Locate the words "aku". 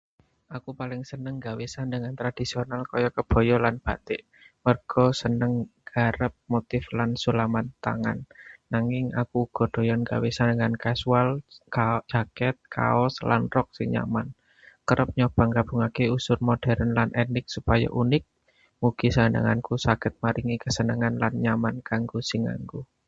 0.57-0.69, 9.21-9.37